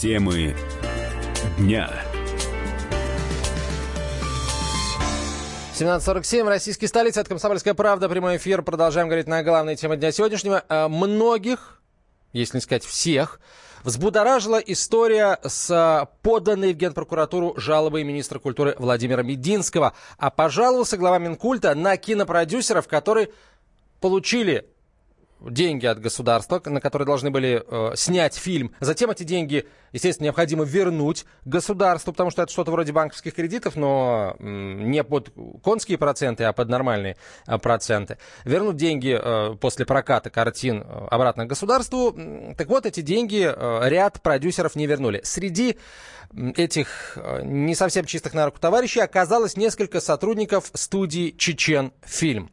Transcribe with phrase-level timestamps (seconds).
[0.00, 0.56] Темы
[1.58, 1.90] дня.
[5.78, 8.62] 17.47, российские столицы, это «Комсомольская правда», прямой эфир.
[8.62, 10.64] Продолжаем говорить на главные темы дня сегодняшнего.
[10.70, 11.82] А, многих,
[12.32, 13.40] если не сказать всех,
[13.84, 19.92] взбудоражила история с поданной в Генпрокуратуру жалобой министра культуры Владимира Мединского.
[20.16, 23.28] А пожаловался глава Минкульта на кинопродюсеров, которые
[24.00, 24.69] получили
[25.48, 28.72] деньги от государства, на которые должны были э, снять фильм.
[28.80, 34.36] Затем эти деньги, естественно, необходимо вернуть государству, потому что это что-то вроде банковских кредитов, но
[34.38, 38.18] э, не под конские проценты, а под нормальные э, проценты.
[38.44, 42.16] Вернуть деньги э, после проката картин э, обратно государству.
[42.56, 45.20] Так вот, эти деньги э, ряд продюсеров не вернули.
[45.24, 45.76] Среди
[46.56, 52.50] этих э, не совсем чистых на руку товарищей оказалось несколько сотрудников студии «Чечен Фильм».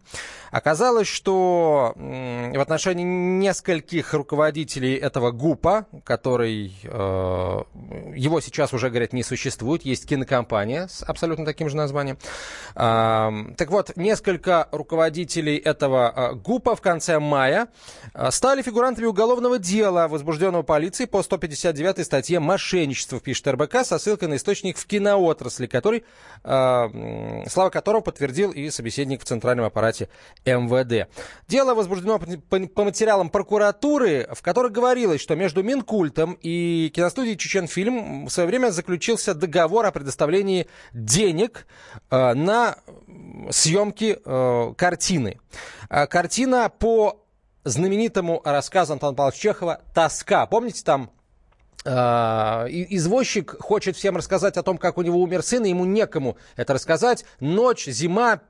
[0.49, 6.87] Оказалось, что в отношении нескольких руководителей этого ГУПа, который, э,
[8.15, 12.17] его сейчас уже, говорят, не существует, есть кинокомпания с абсолютно таким же названием.
[12.75, 17.67] Э, так вот, несколько руководителей этого э, ГУПа в конце мая
[18.13, 24.27] э, стали фигурантами уголовного дела, возбужденного полицией по 159 статье «Мошенничество», пишет РБК, со ссылкой
[24.27, 26.03] на источник в киноотрасли, который,
[26.43, 30.09] э, слава которого подтвердил и собеседник в центральном аппарате
[30.45, 31.09] МВД.
[31.47, 32.19] Дело возбуждено
[32.73, 38.69] по материалам прокуратуры, в которых говорилось, что между Минкультом и киностудией «Чеченфильм» в свое время
[38.69, 41.67] заключился договор о предоставлении денег
[42.09, 42.77] э, на
[43.49, 45.39] съемки э, картины.
[45.89, 47.25] Э, картина по
[47.63, 50.45] знаменитому рассказу Антона Павловича Чехова «Тоска».
[50.45, 51.11] Помните, там
[51.85, 56.73] извозчик хочет всем рассказать о том, как у него умер сын, и ему некому это
[56.73, 57.23] рассказать.
[57.39, 58.41] Ночь, зима,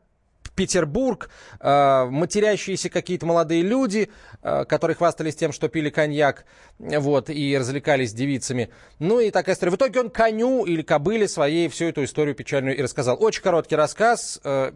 [0.51, 4.09] Петербург, э, матерящиеся какие-то молодые люди,
[4.41, 6.45] э, которые хвастались тем, что пили коньяк,
[6.79, 8.69] вот, и развлекались девицами.
[8.99, 9.71] Ну и такая история.
[9.71, 13.17] В итоге он коню или кобыле своей всю эту историю печальную и рассказал.
[13.21, 14.71] Очень короткий рассказ, э,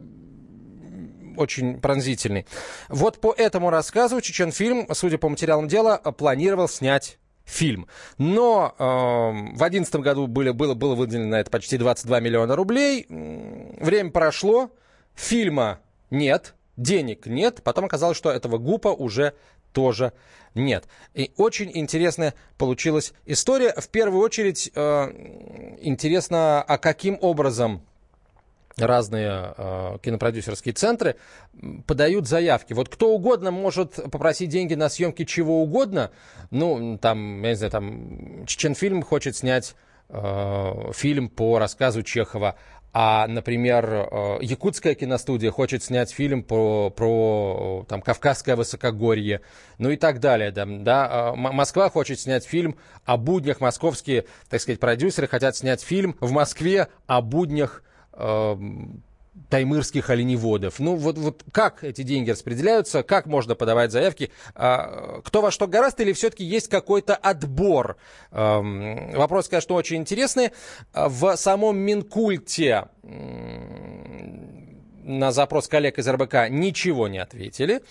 [1.38, 2.46] очень пронзительный.
[2.90, 7.88] Вот по этому рассказу Чечен-фильм, судя по материалам дела, планировал снять фильм.
[8.18, 13.06] Но э, в 2011 году были, было, было выделено на это почти 22 миллиона рублей.
[13.10, 14.72] Время прошло,
[15.16, 15.80] Фильма
[16.10, 17.62] нет, денег нет.
[17.64, 19.34] Потом оказалось, что этого ГУПа уже
[19.74, 20.14] тоже
[20.54, 20.86] нет.
[21.14, 23.74] И очень интересная получилась история.
[23.78, 27.82] В первую очередь э, интересно, а каким образом
[28.78, 31.16] разные э, кинопродюсерские центры
[31.86, 32.74] подают заявки.
[32.74, 36.12] Вот кто угодно может попросить деньги на съемки чего угодно.
[36.52, 39.76] Ну, там, я не знаю, там Чеченфильм хочет снять
[40.10, 42.56] э, фильм по рассказу Чехова
[42.94, 49.42] а, например, э, якутская киностудия хочет снять фильм про, про там, Кавказское высокогорье,
[49.78, 50.52] ну и так далее.
[50.52, 51.08] Да, да.
[51.10, 56.32] А, Москва хочет снять фильм о буднях, московские, так сказать, продюсеры хотят снять фильм в
[56.32, 58.56] Москве о буднях э,
[59.50, 60.80] таймырских оленеводов.
[60.80, 65.68] Ну вот, вот как эти деньги распределяются, как можно подавать заявки, а, кто во что
[65.68, 67.98] гораст или все-таки есть какой-то отбор?
[68.32, 70.52] Эм, вопрос, конечно, очень интересный.
[70.94, 72.88] В самом Минкульте
[75.04, 77.82] на запрос коллег из РБК ничего не ответили.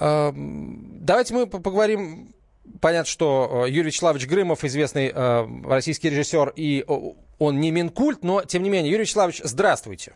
[0.00, 2.34] Эм, давайте мы поговорим
[2.80, 6.84] Понятно, что э, Юрий Вячеславович Грымов, известный э, российский режиссер, и
[7.38, 8.90] он не Минкульт, но тем не менее.
[8.90, 10.14] Юрий Вячеславович, здравствуйте.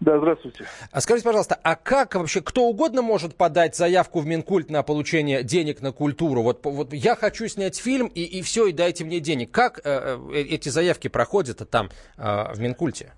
[0.00, 0.64] Да, здравствуйте.
[0.90, 5.44] А скажите, пожалуйста, а как вообще кто угодно может подать заявку в Минкульт на получение
[5.44, 6.42] денег на культуру?
[6.42, 9.52] Вот, вот я хочу снять фильм, и, и все, и дайте мне денег.
[9.52, 13.12] Как э, э, эти заявки проходят там, э, в Минкульте?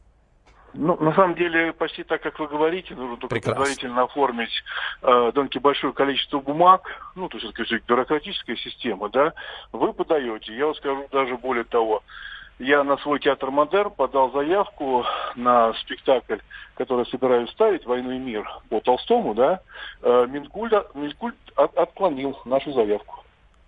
[0.74, 3.62] Ну, на самом деле, почти так, как вы говорите, нужно только Прекрасно.
[3.62, 4.52] предварительно оформить
[5.02, 6.82] э, довольно большое количество бумаг,
[7.14, 9.32] ну, то есть это бюрократическая система, да,
[9.72, 10.54] вы подаете.
[10.54, 12.02] Я вам скажу даже более того,
[12.58, 15.04] я на свой театр Модерн подал заявку
[15.34, 16.38] на спектакль,
[16.74, 19.60] который собираюсь ставить «Войну и мир» по Толстому, да,
[20.02, 23.23] э, Минкульт, Минкульт от, отклонил нашу заявку.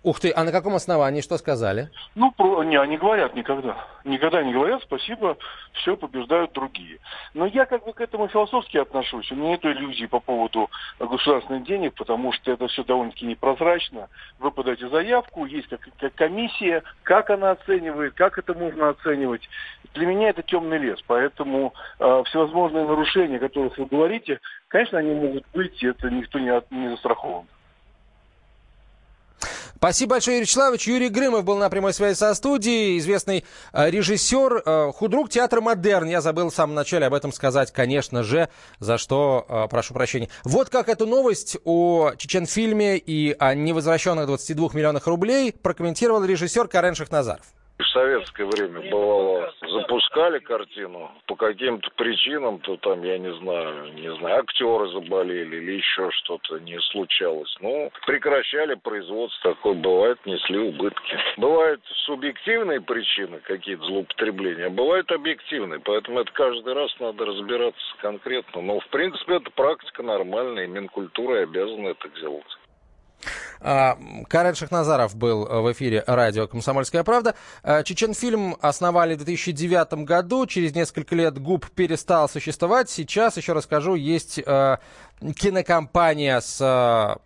[0.07, 1.89] Ух ты, а на каком основании, что сказали?
[2.15, 3.85] Ну, про, не, они говорят никогда.
[4.05, 5.35] Никогда не говорят спасибо,
[5.73, 6.99] все побеждают другие.
[7.33, 9.29] Но я как бы к этому философски отношусь.
[9.33, 14.07] У меня нет иллюзий по поводу государственных денег, потому что это все довольно-таки непрозрачно.
[14.39, 19.41] Вы подаете заявку, есть как, как комиссия, как она оценивает, как это можно оценивать.
[19.93, 24.39] Для меня это темный лес, поэтому э, всевозможные нарушения, о которых вы говорите,
[24.69, 27.45] конечно, они могут быть, это никто не, не застрахован.
[29.77, 30.87] Спасибо большое, Юрий Вячеславович.
[30.87, 36.07] Юрий Грымов был на прямой связи со студией, известный э, режиссер, э, худрук театра «Модерн».
[36.07, 40.29] Я забыл в самом начале об этом сказать, конечно же, за что э, прошу прощения.
[40.43, 46.95] Вот как эту новость о Чечен-фильме и о невозвращенных 22 миллионах рублей прокомментировал режиссер Карен
[46.95, 47.45] Шахназаров
[47.79, 54.13] в советское время бывало, запускали картину по каким-то причинам, то там, я не знаю, не
[54.17, 57.55] знаю, актеры заболели или еще что-то не случалось.
[57.59, 61.17] Ну, прекращали производство, такое бывает, несли убытки.
[61.37, 68.61] Бывают субъективные причины, какие-то злоупотребления, а бывают объективные, поэтому это каждый раз надо разбираться конкретно.
[68.61, 72.57] Но, в принципе, это практика нормальная, и Минкультура обязана это делать.
[73.59, 73.97] А,
[74.29, 77.35] Карен Шахназаров был в эфире радио «Комсомольская правда».
[77.63, 80.45] А, Чечен-фильм основали в 2009 году.
[80.45, 82.89] Через несколько лет ГУП перестал существовать.
[82.89, 84.79] Сейчас, еще расскажу, есть а,
[85.35, 87.19] кинокомпания с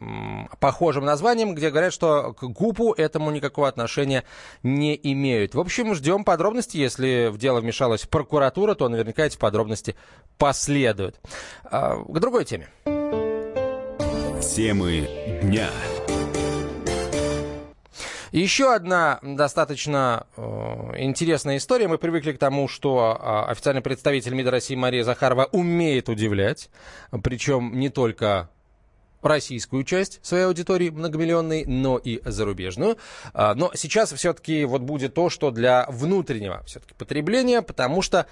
[0.60, 4.24] похожим названием, где говорят, что к ГУПу этому никакого отношения
[4.64, 5.56] не имеют.
[5.56, 6.80] В общем, ждем подробностей.
[6.80, 9.96] Если в дело вмешалась прокуратура, то наверняка эти подробности
[10.38, 11.20] последуют.
[11.70, 12.70] К другой теме.
[14.42, 15.08] Темы
[15.44, 15.70] дня.
[18.32, 20.42] Еще одна достаточно э,
[20.98, 21.88] интересная история.
[21.88, 26.72] Мы привыкли к тому, что э, официальный представитель МИДа России Мария Захарова умеет удивлять.
[27.24, 28.50] Причем не только
[29.27, 32.97] российскую часть своей аудитории многомиллионной, но и зарубежную.
[33.33, 38.27] А, но сейчас все-таки вот будет то, что для внутреннего все-таки потребления, потому что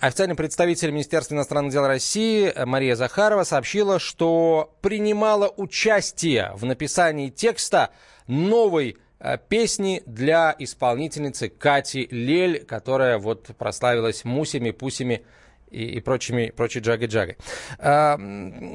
[0.00, 7.90] официальный представитель Министерства иностранных дел России Мария Захарова сообщила, что принимала участие в написании текста
[8.26, 15.24] новой Э, песни для исполнительницы Кати Лель, которая вот прославилась мусями, пусями
[15.70, 17.36] и, и прочими, прочей джаги-джагой.
[17.78, 18.18] А,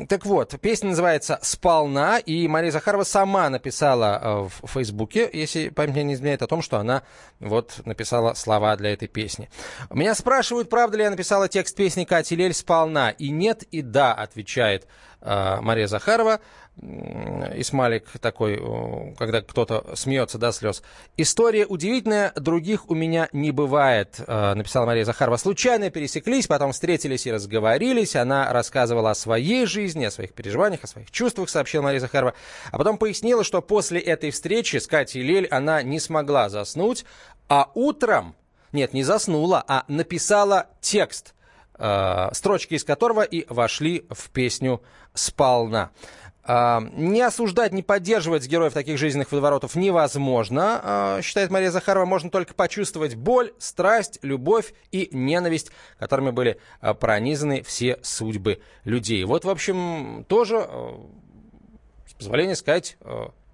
[0.07, 5.93] так вот, песня называется «Сполна», и Мария Захарова сама написала э, в Фейсбуке, если память
[5.93, 7.03] мне не изменяет, о том, что она
[7.39, 9.49] вот написала слова для этой песни.
[9.89, 14.13] Меня спрашивают, правда ли я написала текст песни Кати Лель «Сполна», и нет, и да,
[14.13, 14.87] отвечает
[15.21, 16.39] Мария Захарова.
[16.77, 18.61] Исмалик такой,
[19.17, 20.83] когда кто-то смеется до слез.
[21.15, 25.37] История удивительная, других у меня не бывает, э, написала Мария Захарова.
[25.37, 28.17] Случайно пересеклись, потом встретились и разговорились.
[28.17, 32.33] Она рассказывала о своей жизни, о своих переживаниях, о своих чувствах, сообщила Мария Захарова.
[32.71, 37.05] А потом пояснила, что после этой встречи с Катей Лель она не смогла заснуть,
[37.47, 38.35] а утром,
[38.73, 41.34] нет, не заснула, а написала текст, э,
[41.77, 44.81] строчки из которого и вошли в песню
[45.13, 45.91] «Сполна».
[46.47, 52.05] А, не осуждать, не поддерживать героев таких жизненных водоворотов невозможно, а, считает Мария Захарова.
[52.05, 56.59] Можно только почувствовать боль, страсть, любовь и ненависть, которыми были
[56.99, 59.23] пронизаны все судьбы людей.
[59.23, 60.67] Вот, в общем, тоже,
[62.07, 62.97] с позволения сказать,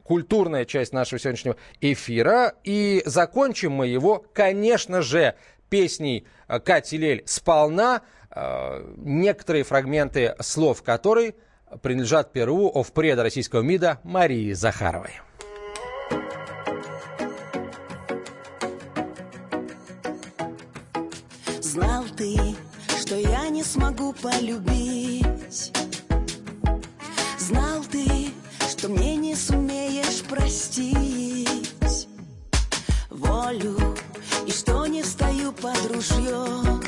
[0.03, 2.55] культурная часть нашего сегодняшнего эфира.
[2.65, 5.35] И закончим мы его, конечно же,
[5.71, 8.03] песней Кати Лель «Сполна»,
[8.97, 11.35] некоторые фрагменты слов которой–
[11.81, 15.21] принадлежат Перу овпреда российского МИДа Марии Захаровой.
[21.61, 22.37] Знал ты,
[22.99, 25.71] что я не смогу полюбить
[27.37, 28.27] Знал ты,
[28.69, 31.00] что мне не сумеешь простить
[36.01, 36.79] встаю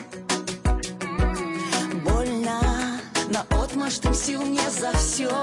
[0.64, 1.04] под ружье
[3.50, 5.43] Отмашь ты сил мне за все